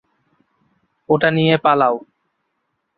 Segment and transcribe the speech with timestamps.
[1.09, 1.95] ওটা নিয়ে পালাও।